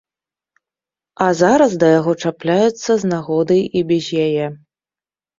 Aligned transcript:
А 1.25 1.25
зараз 1.41 1.75
да 1.83 1.87
яго 1.99 2.13
чапляюцца 2.23 2.91
з 3.03 3.09
нагоды 3.11 3.57
і 3.81 3.83
без 3.93 4.09
яе. 4.25 4.47